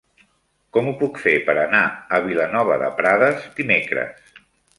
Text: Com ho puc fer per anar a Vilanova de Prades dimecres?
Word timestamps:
Com 0.77 0.87
ho 0.91 0.93
puc 1.01 1.19
fer 1.25 1.33
per 1.49 1.55
anar 1.65 1.81
a 2.17 2.21
Vilanova 2.25 2.79
de 2.85 2.89
Prades 3.03 3.45
dimecres? 3.61 4.35